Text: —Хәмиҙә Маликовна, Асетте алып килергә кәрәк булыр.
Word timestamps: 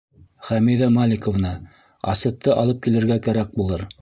—Хәмиҙә 0.47 0.87
Маликовна, 0.95 1.51
Асетте 2.15 2.57
алып 2.63 2.81
килергә 2.89 3.21
кәрәк 3.31 3.55
булыр. 3.61 3.87